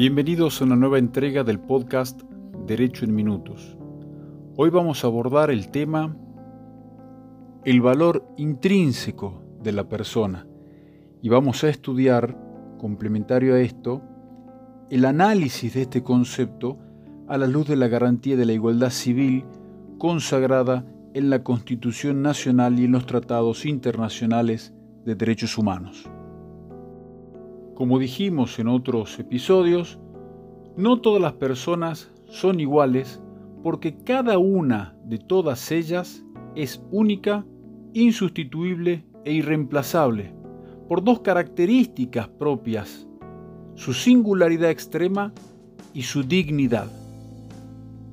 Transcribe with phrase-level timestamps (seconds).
[0.00, 2.22] Bienvenidos a una nueva entrega del podcast
[2.66, 3.76] Derecho en Minutos.
[4.56, 6.16] Hoy vamos a abordar el tema
[7.66, 10.46] el valor intrínseco de la persona
[11.20, 12.34] y vamos a estudiar,
[12.78, 14.00] complementario a esto,
[14.88, 16.78] el análisis de este concepto
[17.28, 19.44] a la luz de la garantía de la igualdad civil
[19.98, 24.72] consagrada en la Constitución Nacional y en los tratados internacionales
[25.04, 26.08] de derechos humanos.
[27.80, 29.98] Como dijimos en otros episodios,
[30.76, 33.22] no todas las personas son iguales
[33.62, 36.22] porque cada una de todas ellas
[36.54, 37.46] es única,
[37.94, 40.34] insustituible e irreemplazable
[40.88, 43.08] por dos características propias,
[43.76, 45.32] su singularidad extrema
[45.94, 46.92] y su dignidad.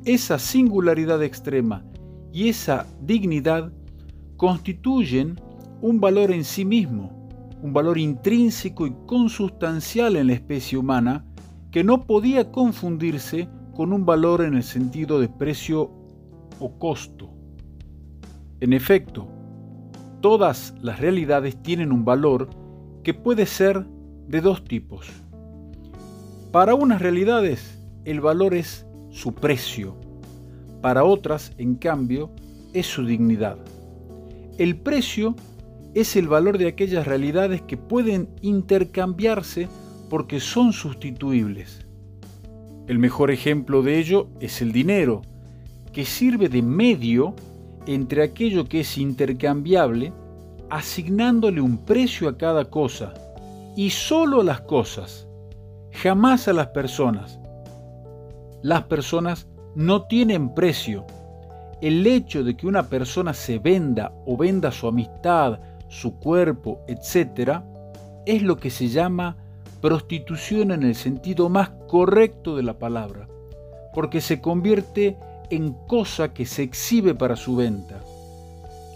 [0.05, 1.83] Esa singularidad extrema
[2.31, 3.73] y esa dignidad
[4.37, 5.41] constituyen
[5.81, 7.16] un valor en sí mismo
[7.61, 11.25] un valor intrínseco y consustancial en la especie humana
[11.71, 15.91] que no podía confundirse con un valor en el sentido de precio
[16.59, 17.31] o costo.
[18.59, 19.27] En efecto,
[20.21, 22.49] todas las realidades tienen un valor
[23.03, 23.85] que puede ser
[24.27, 25.07] de dos tipos.
[26.51, 29.95] Para unas realidades el valor es su precio,
[30.81, 32.31] para otras, en cambio,
[32.73, 33.57] es su dignidad.
[34.57, 35.35] El precio
[35.99, 39.67] es el valor de aquellas realidades que pueden intercambiarse
[40.11, 41.87] porque son sustituibles.
[42.85, 45.23] El mejor ejemplo de ello es el dinero,
[45.91, 47.33] que sirve de medio
[47.87, 50.13] entre aquello que es intercambiable,
[50.69, 53.15] asignándole un precio a cada cosa,
[53.75, 55.27] y solo a las cosas,
[55.91, 57.39] jamás a las personas.
[58.61, 61.07] Las personas no tienen precio.
[61.81, 67.61] El hecho de que una persona se venda o venda su amistad, su cuerpo, etc.,
[68.25, 69.37] es lo que se llama
[69.81, 73.27] prostitución en el sentido más correcto de la palabra,
[73.93, 75.17] porque se convierte
[75.49, 78.01] en cosa que se exhibe para su venta.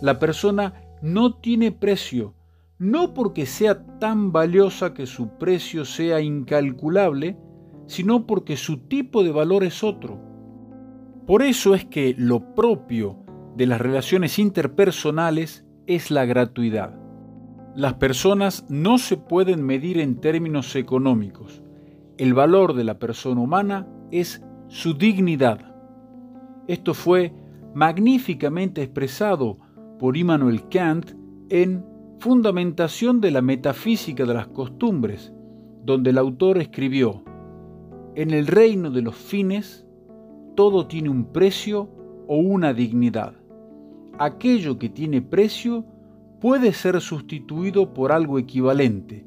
[0.02, 2.34] La persona no tiene precio,
[2.78, 7.38] no porque sea tan valiosa que su precio sea incalculable,
[7.88, 10.20] sino porque su tipo de valor es otro.
[11.28, 13.18] Por eso es que lo propio
[13.56, 16.96] de las relaciones interpersonales es la gratuidad.
[17.76, 21.64] Las personas no se pueden medir en términos económicos.
[22.18, 25.74] El valor de la persona humana es su dignidad.
[26.68, 27.34] Esto fue
[27.74, 29.58] magníficamente expresado
[30.00, 31.12] por Immanuel Kant
[31.50, 31.86] en
[32.20, 35.34] Fundamentación de la Metafísica de las Costumbres,
[35.84, 37.24] donde el autor escribió,
[38.16, 39.88] En el reino de los fines,
[40.56, 41.90] todo tiene un precio
[42.28, 43.41] o una dignidad
[44.24, 45.86] aquello que tiene precio
[46.40, 49.26] puede ser sustituido por algo equivalente.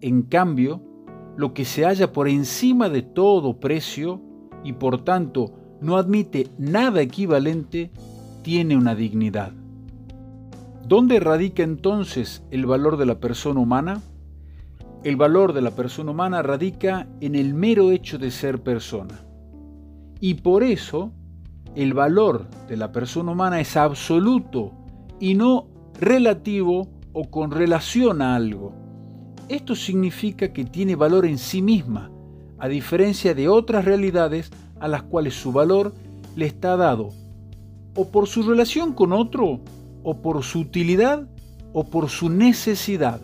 [0.00, 0.82] En cambio,
[1.36, 4.20] lo que se halla por encima de todo precio
[4.62, 7.90] y por tanto no admite nada equivalente,
[8.42, 9.52] tiene una dignidad.
[10.86, 14.00] ¿Dónde radica entonces el valor de la persona humana?
[15.02, 19.20] El valor de la persona humana radica en el mero hecho de ser persona.
[20.20, 21.12] Y por eso
[21.74, 24.72] el valor de la persona humana es absoluto
[25.18, 25.66] y no
[25.98, 28.74] relativo o con relación a algo.
[29.48, 32.10] Esto significa que tiene valor en sí misma,
[32.58, 35.92] a diferencia de otras realidades a las cuales su valor
[36.36, 37.10] le está dado
[37.94, 39.60] o por su relación con otro,
[40.02, 41.28] o por su utilidad,
[41.72, 43.20] o por su necesidad.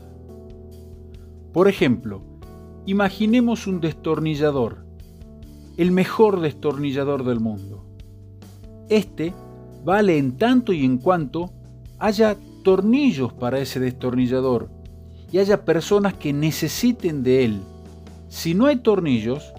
[1.53, 2.23] Por ejemplo,
[2.85, 4.85] imaginemos un destornillador,
[5.77, 7.85] el mejor destornillador del mundo.
[8.89, 9.33] Este
[9.85, 11.51] vale en tanto y en cuanto
[11.99, 14.69] haya tornillos para ese destornillador
[15.31, 17.61] y haya personas que necesiten de él.
[18.29, 19.53] Si no hay tornillos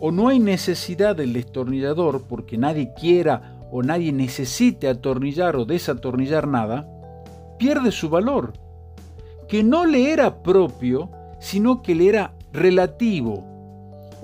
[0.00, 6.46] o no hay necesidad del destornillador porque nadie quiera o nadie necesite atornillar o desatornillar
[6.46, 6.88] nada,
[7.58, 8.52] pierde su valor,
[9.48, 13.53] que no le era propio, sino que le era relativo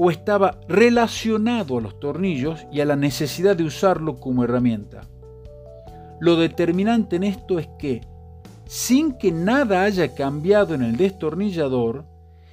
[0.02, 5.02] o estaba relacionado a los tornillos y a la necesidad de usarlo como herramienta.
[6.20, 8.00] Lo determinante en esto es que,
[8.64, 12.06] sin que nada haya cambiado en el destornillador,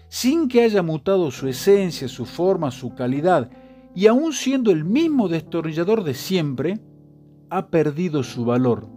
[0.10, 3.50] sin que haya mutado su esencia, su forma, su calidad,
[3.96, 6.82] y aún siendo el mismo destornillador de siempre,
[7.50, 8.90] ha perdido su valor.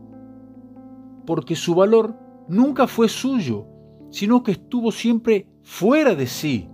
[1.25, 2.17] Porque su valor
[2.49, 3.69] nunca fue suyo,
[4.11, 6.69] sino que estuvo siempre fuera de sí,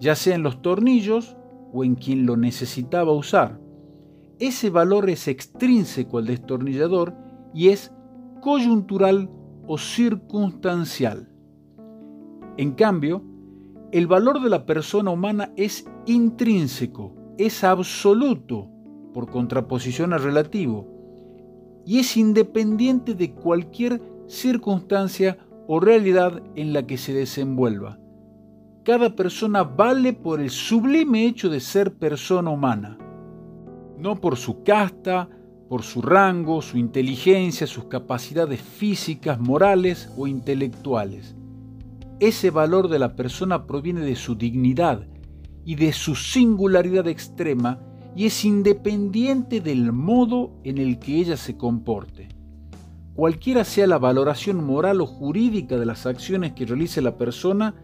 [0.00, 1.36] ya sea en los tornillos
[1.72, 3.60] o en quien lo necesitaba usar.
[4.38, 7.14] Ese valor es extrínseco al destornillador
[7.54, 7.92] y es
[8.40, 9.30] coyuntural
[9.66, 11.28] o circunstancial.
[12.56, 13.22] En cambio,
[13.92, 18.68] el valor de la persona humana es intrínseco, es absoluto,
[19.12, 20.86] por contraposición al relativo,
[21.84, 27.99] y es independiente de cualquier circunstancia o realidad en la que se desenvuelva.
[28.82, 32.96] Cada persona vale por el sublime hecho de ser persona humana,
[33.98, 35.28] no por su casta,
[35.68, 41.36] por su rango, su inteligencia, sus capacidades físicas, morales o intelectuales.
[42.20, 45.06] Ese valor de la persona proviene de su dignidad
[45.66, 47.80] y de su singularidad extrema
[48.16, 52.28] y es independiente del modo en el que ella se comporte.
[53.14, 57.74] Cualquiera sea la valoración moral o jurídica de las acciones que realice la persona,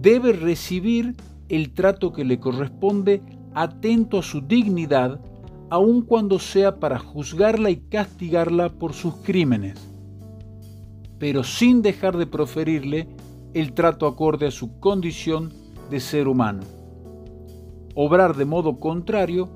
[0.00, 1.16] debe recibir
[1.48, 3.22] el trato que le corresponde
[3.54, 5.20] atento a su dignidad,
[5.68, 9.78] aun cuando sea para juzgarla y castigarla por sus crímenes,
[11.18, 13.08] pero sin dejar de proferirle
[13.54, 15.52] el trato acorde a su condición
[15.90, 16.62] de ser humano.
[17.94, 19.48] Obrar de modo contrario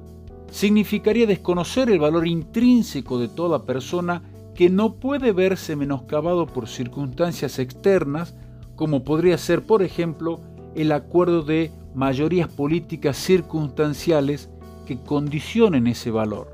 [0.50, 4.22] significaría desconocer el valor intrínseco de toda persona
[4.54, 8.36] que no puede verse menoscabado por circunstancias externas,
[8.76, 10.40] como podría ser, por ejemplo,
[10.74, 14.50] el acuerdo de mayorías políticas circunstanciales
[14.86, 16.52] que condicionen ese valor.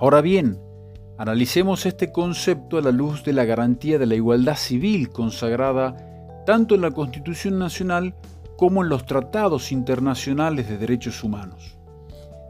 [0.00, 0.58] Ahora bien,
[1.18, 5.96] Analicemos este concepto a la luz de la garantía de la igualdad civil consagrada
[6.46, 8.14] tanto en la Constitución Nacional
[8.56, 11.76] como en los tratados internacionales de derechos humanos.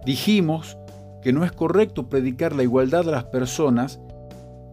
[0.05, 0.77] Dijimos
[1.23, 4.01] que no es correcto predicar la igualdad de las personas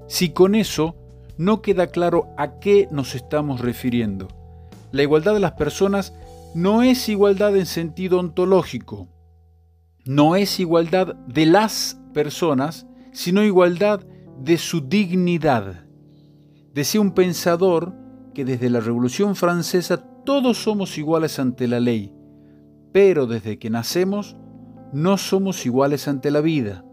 [0.08, 0.98] si con eso
[1.38, 4.28] no queda claro a qué nos estamos refiriendo.
[4.92, 6.14] La igualdad de las personas
[6.54, 9.10] no es igualdad en sentido ontológico,
[10.06, 14.06] no es igualdad de las personas, sino igualdad
[14.42, 15.86] de su dignidad.
[16.74, 17.94] Decía un pensador
[18.34, 22.14] que desde la Revolución Francesa todos somos iguales ante la ley,
[22.92, 24.36] pero desde que nacemos
[24.94, 26.86] no somos iguales ante la vida.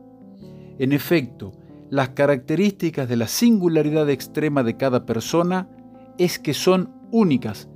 [0.79, 1.53] En efecto,
[1.93, 5.69] las características de la singularidad extrema de cada persona
[6.17, 7.69] es que son únicas,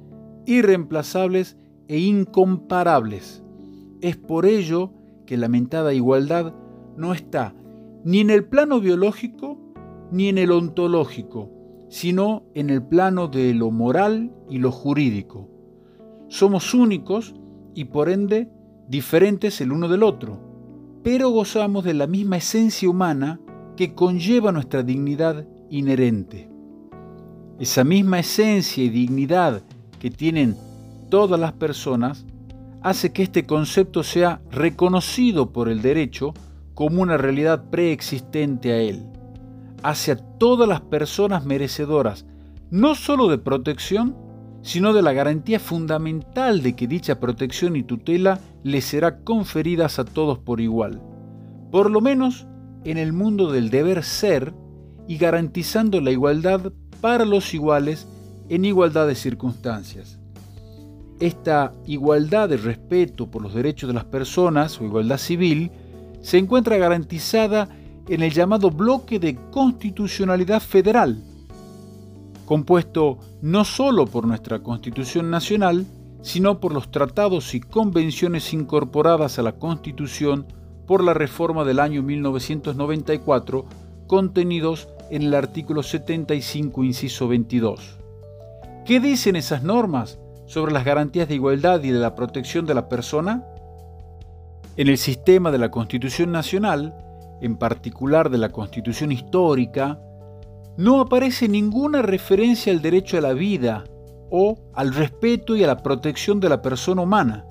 [0.46, 3.42] irreemplazables e incomparables.
[4.00, 4.90] Es por ello
[5.26, 6.54] que la mentada igualdad
[6.96, 7.54] no está
[8.04, 9.58] ni en el plano biológico
[10.10, 11.50] ni en el ontológico,
[11.90, 15.50] sino en el plano de lo moral y lo jurídico.
[16.28, 17.34] Somos únicos
[17.74, 18.50] y por ende
[18.88, 20.40] diferentes el uno del otro,
[21.02, 23.40] pero gozamos de la misma esencia humana
[23.76, 26.48] que conlleva nuestra dignidad inherente.
[27.58, 29.62] Esa misma esencia y dignidad
[29.98, 30.56] que tienen
[31.08, 32.24] todas las personas
[32.82, 36.34] hace que este concepto sea reconocido por el derecho
[36.74, 39.06] como una realidad preexistente a Él.
[39.82, 42.26] Hace a todas las personas merecedoras
[42.70, 44.16] no sólo de protección,
[44.62, 50.04] sino de la garantía fundamental de que dicha protección y tutela les será conferidas a
[50.04, 51.00] todos por igual,
[51.70, 52.46] por lo menos
[52.86, 54.54] en el mundo del deber ser
[55.08, 58.06] y garantizando la igualdad para los iguales
[58.48, 60.20] en igualdad de circunstancias.
[61.18, 65.72] Esta igualdad de respeto por los derechos de las personas o igualdad civil
[66.20, 67.68] se encuentra garantizada
[68.08, 71.20] en el llamado bloque de constitucionalidad federal,
[72.44, 75.86] compuesto no solo por nuestra Constitución Nacional,
[76.22, 80.46] sino por los tratados y convenciones incorporadas a la Constitución
[80.86, 83.64] por la reforma del año 1994,
[84.06, 87.98] contenidos en el artículo 75, inciso 22.
[88.84, 92.88] ¿Qué dicen esas normas sobre las garantías de igualdad y de la protección de la
[92.88, 93.44] persona?
[94.76, 96.94] En el sistema de la Constitución Nacional,
[97.40, 99.98] en particular de la Constitución Histórica,
[100.76, 103.84] no aparece ninguna referencia al derecho a la vida
[104.30, 107.46] o al respeto y a la protección de la persona humana.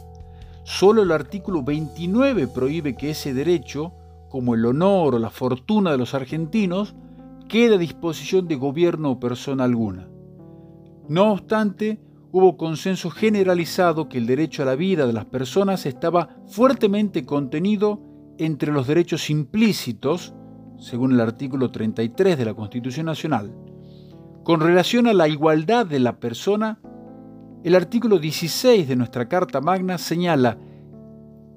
[0.66, 3.94] Solo el artículo 29 prohíbe que ese derecho,
[4.30, 6.96] como el honor o la fortuna de los argentinos,
[7.48, 10.10] quede a disposición de gobierno o persona alguna.
[11.08, 12.00] No obstante,
[12.32, 18.02] hubo consenso generalizado que el derecho a la vida de las personas estaba fuertemente contenido
[18.40, 20.34] entre los derechos implícitos,
[20.80, 23.56] según el artículo 33 de la Constitución Nacional.
[24.44, 26.80] Con relación a la igualdad de la persona,
[27.66, 30.60] el artículo 16 de nuestra Carta Magna señala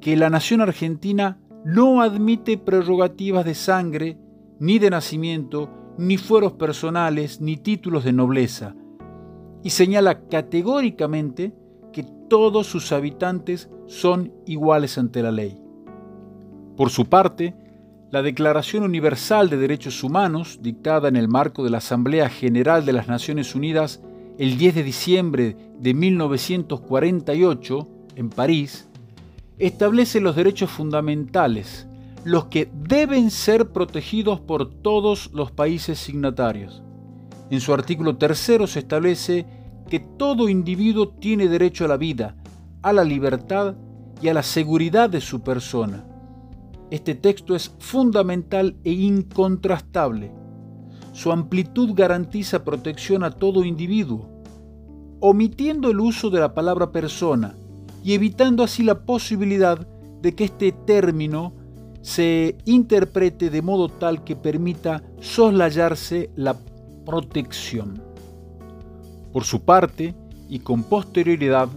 [0.00, 4.16] que la nación argentina no admite prerrogativas de sangre,
[4.58, 8.74] ni de nacimiento, ni fueros personales, ni títulos de nobleza,
[9.62, 11.52] y señala categóricamente
[11.92, 15.60] que todos sus habitantes son iguales ante la ley.
[16.78, 17.54] Por su parte,
[18.10, 22.94] la Declaración Universal de Derechos Humanos, dictada en el marco de la Asamblea General de
[22.94, 24.00] las Naciones Unidas
[24.38, 28.88] el 10 de diciembre de 1948 en París
[29.58, 31.86] establece los derechos fundamentales,
[32.24, 36.82] los que deben ser protegidos por todos los países signatarios.
[37.50, 39.46] En su artículo tercero se establece
[39.88, 42.36] que todo individuo tiene derecho a la vida,
[42.82, 43.76] a la libertad
[44.20, 46.04] y a la seguridad de su persona.
[46.90, 50.32] Este texto es fundamental e incontrastable.
[51.12, 54.37] Su amplitud garantiza protección a todo individuo,
[55.20, 57.54] omitiendo el uso de la palabra persona
[58.04, 59.78] y evitando así la posibilidad
[60.22, 61.52] de que este término
[62.02, 66.56] se interprete de modo tal que permita soslayarse la
[67.04, 68.02] protección.
[69.32, 70.14] Por su parte,
[70.48, 71.68] y con posterioridad,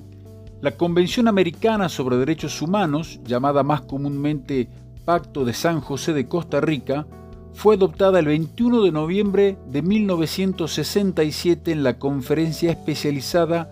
[0.61, 4.69] la Convención Americana sobre Derechos Humanos, llamada más comúnmente
[5.03, 7.05] Pacto de San José de Costa Rica,
[7.53, 13.69] fue adoptada el 21 de noviembre de 1967 en la Conferencia Especializada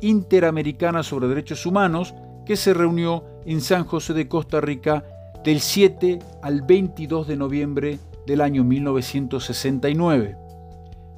[0.00, 5.04] Interamericana sobre Derechos Humanos, que se reunió en San José de Costa Rica
[5.44, 10.36] del 7 al 22 de noviembre del año 1969.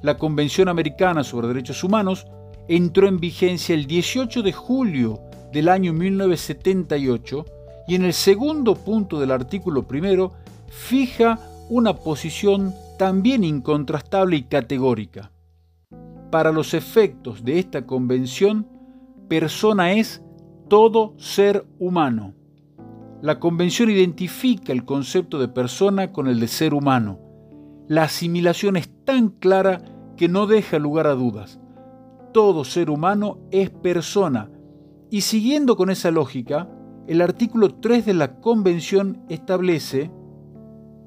[0.01, 2.27] La Convención Americana sobre Derechos Humanos
[2.67, 5.19] entró en vigencia el 18 de julio
[5.51, 7.45] del año 1978
[7.87, 10.33] y en el segundo punto del artículo primero
[10.67, 15.31] fija una posición también incontrastable y categórica.
[16.31, 18.67] Para los efectos de esta convención,
[19.27, 20.21] persona es
[20.67, 22.33] todo ser humano.
[23.21, 27.19] La convención identifica el concepto de persona con el de ser humano.
[27.87, 29.81] La asimilación es tan clara
[30.17, 31.59] que no deja lugar a dudas.
[32.33, 34.51] Todo ser humano es persona.
[35.09, 36.69] Y siguiendo con esa lógica,
[37.07, 40.11] el artículo 3 de la convención establece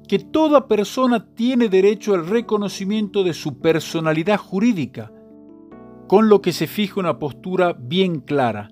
[0.09, 5.11] que toda persona tiene derecho al reconocimiento de su personalidad jurídica,
[6.07, 8.71] con lo que se fija una postura bien clara.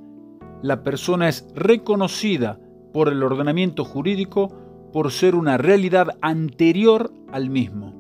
[0.63, 2.59] La persona es reconocida
[2.91, 4.49] por el ordenamiento jurídico
[4.91, 7.93] por ser una realidad anterior al mismo.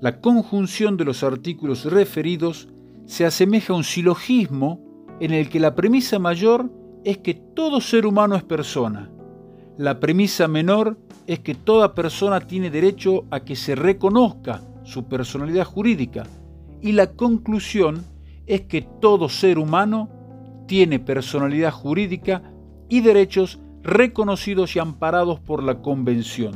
[0.00, 2.66] La conjunción de los artículos referidos
[3.04, 4.80] se asemeja a un silogismo
[5.20, 6.72] en el que la premisa mayor
[7.04, 9.10] es que todo ser humano es persona.
[9.76, 15.64] La premisa menor es que toda persona tiene derecho a que se reconozca su personalidad
[15.64, 16.24] jurídica
[16.80, 18.04] y la conclusión
[18.46, 20.08] es que todo ser humano
[20.66, 22.42] tiene personalidad jurídica
[22.88, 26.54] y derechos reconocidos y amparados por la Convención.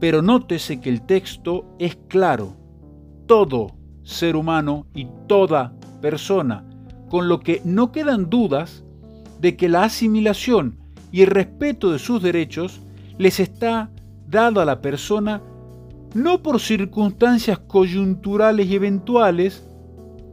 [0.00, 2.56] Pero nótese que el texto es claro.
[3.26, 6.64] Todo ser humano y toda persona,
[7.08, 8.84] con lo que no quedan dudas
[9.40, 10.78] de que la asimilación
[11.10, 12.80] y el respeto de sus derechos
[13.18, 13.90] les está
[14.28, 15.42] dado a la persona
[16.14, 19.62] no por circunstancias coyunturales y eventuales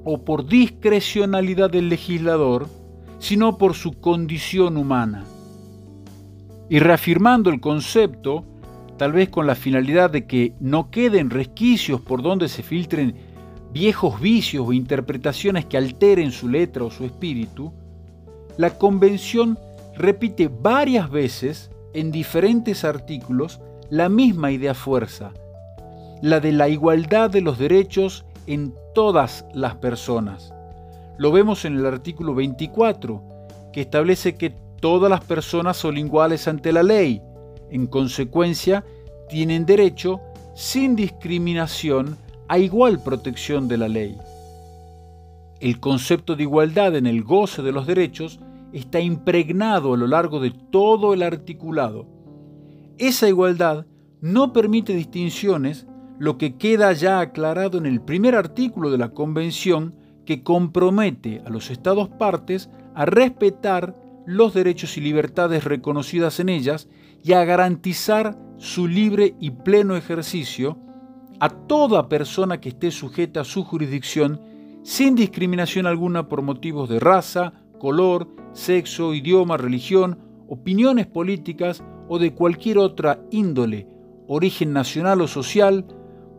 [0.06, 2.68] o por discrecionalidad del legislador,
[3.20, 5.26] sino por su condición humana.
[6.70, 8.46] Y reafirmando el concepto,
[8.98, 13.16] tal vez con la finalidad de que no queden resquicios por donde se filtren
[13.74, 17.74] viejos vicios o interpretaciones que alteren su letra o su espíritu,
[18.58, 19.58] la Convención
[19.96, 25.32] repite varias veces en diferentes artículos la misma idea fuerza,
[26.22, 30.54] la de la igualdad de los derechos en todas las personas.
[31.18, 33.22] Lo vemos en el artículo 24,
[33.72, 37.22] que establece que todas las personas son iguales ante la ley.
[37.70, 38.84] En consecuencia,
[39.30, 40.22] tienen derecho,
[40.56, 44.18] sin discriminación, a igual protección de la ley.
[45.60, 48.40] El concepto de igualdad en el goce de los derechos
[48.74, 52.08] está impregnado a lo largo de todo el articulado.
[52.98, 53.86] Esa igualdad
[54.22, 55.88] no permite distinciones,
[56.20, 61.50] lo que queda ya aclarado en el primer artículo de la Convención que compromete a
[61.50, 66.88] los Estados partes a respetar los derechos y libertades reconocidas en ellas
[67.24, 70.78] y a garantizar su libre y pleno ejercicio
[71.40, 74.40] a toda persona que esté sujeta a su jurisdicción
[74.84, 77.54] sin discriminación alguna por motivos de raza,
[77.84, 83.90] color, sexo, idioma, religión, opiniones políticas o de cualquier otra índole,
[84.26, 85.86] origen nacional o social,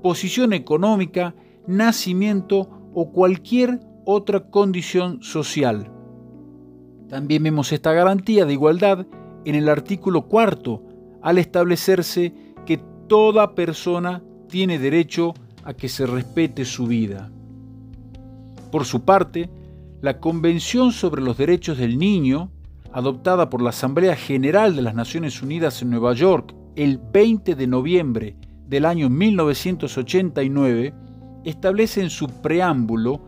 [0.03, 1.35] posición económica,
[1.67, 5.93] nacimiento o cualquier otra condición social.
[7.11, 9.07] También vemos esta garantía de igualdad
[9.45, 10.83] en el artículo cuarto,
[11.21, 12.33] al establecerse
[12.65, 17.31] que toda persona tiene derecho a que se respete su vida.
[18.71, 19.51] Por su parte,
[20.05, 22.51] la Convención sobre los Derechos del Niño,
[22.93, 27.67] adoptada por la Asamblea General de las Naciones Unidas en Nueva York el 20 de
[27.67, 28.37] noviembre
[28.69, 30.93] del año 1989,
[31.47, 33.23] establece en su preámbulo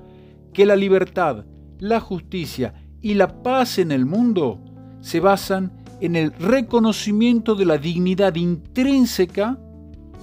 [0.53, 1.47] que la libertad
[1.79, 4.61] la justicia y la paz en el mundo
[5.01, 9.59] se basan en el reconocimiento de la dignidad intrínseca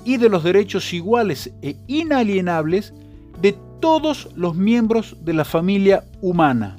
[0.06, 2.94] y de los derechos iguales e inalienables
[3.42, 6.78] de todos los miembros de la familia humana.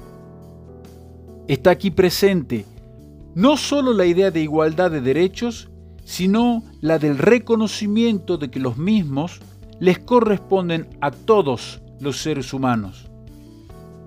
[1.47, 2.65] Está aquí presente
[3.35, 5.69] no solo la idea de igualdad de derechos,
[6.07, 9.43] sino la del reconocimiento de que los mismos
[9.81, 13.11] les corresponden a todos los seres humanos.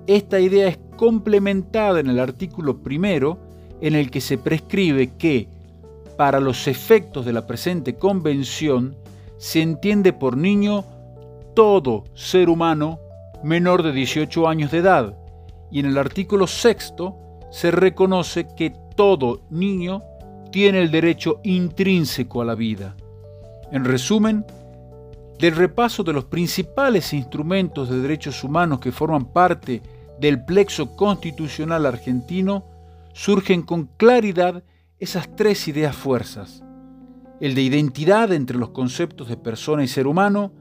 [0.07, 3.37] Esta idea es complementada en el artículo primero,
[3.79, 5.47] en el que se prescribe que,
[6.17, 8.95] para los efectos de la presente convención,
[9.37, 10.83] se entiende por niño
[11.57, 12.99] todo ser humano
[13.43, 15.17] menor de 18 años de edad,
[15.71, 17.15] y en el artículo sexto
[17.49, 20.03] se reconoce que todo niño
[20.51, 22.95] tiene el derecho intrínseco a la vida.
[23.71, 24.45] En resumen,
[25.39, 29.81] del repaso de los principales instrumentos de derechos humanos que forman parte
[30.19, 32.65] del plexo constitucional argentino,
[33.13, 34.61] surgen con claridad
[34.99, 36.63] esas tres ideas fuerzas.
[37.41, 40.51] El de identidad entre los conceptos de persona y ser humano,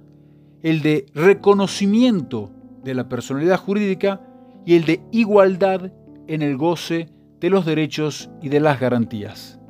[0.63, 2.51] el de reconocimiento
[2.83, 4.21] de la personalidad jurídica
[4.65, 5.93] y el de igualdad
[6.27, 7.09] en el goce
[7.41, 9.61] de los derechos y de las garantías.